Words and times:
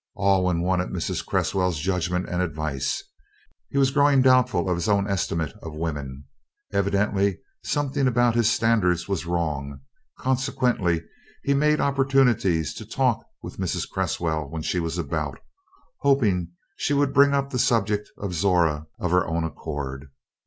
Alwyn 0.17 0.61
wanted 0.63 0.89
Mrs. 0.89 1.23
Cresswell's 1.23 1.77
judgment 1.79 2.27
and 2.27 2.41
advice. 2.41 3.03
He 3.69 3.77
was 3.77 3.91
growing 3.91 4.23
doubtful 4.23 4.67
of 4.67 4.75
his 4.75 4.89
own 4.89 5.07
estimate 5.07 5.53
of 5.61 5.75
women. 5.75 6.23
Evidently 6.73 7.37
something 7.63 8.07
about 8.07 8.33
his 8.33 8.49
standards 8.51 9.07
was 9.07 9.27
wrong; 9.27 9.81
consequently 10.17 11.03
he 11.43 11.53
made 11.53 11.79
opportunities 11.79 12.73
to 12.73 12.83
talk 12.87 13.23
with 13.43 13.59
Mrs. 13.59 13.87
Cresswell 13.87 14.49
when 14.49 14.63
she 14.63 14.79
was 14.79 14.97
about, 14.97 15.37
hoping 15.99 16.49
she 16.77 16.93
would 16.95 17.13
bring 17.13 17.35
up 17.35 17.51
the 17.51 17.59
subject 17.59 18.09
of 18.17 18.33
Zora 18.33 18.87
of 18.99 19.11
her 19.11 19.27
own 19.27 19.43
accord. 19.43 20.09